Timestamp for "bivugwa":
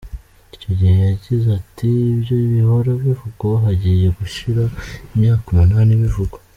3.03-3.49, 6.03-6.37